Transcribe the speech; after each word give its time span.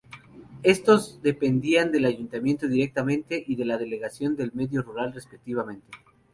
Estos 0.63 1.21
dependían 1.21 1.91
del 1.91 2.05
Ayuntamiento 2.05 2.67
directamente 2.67 3.43
y 3.45 3.55
de 3.55 3.65
la 3.65 3.77
Delegación 3.77 4.35
de 4.35 4.49
Medio 4.51 4.81
Rural 4.81 5.13
respectivamente. 5.13 5.87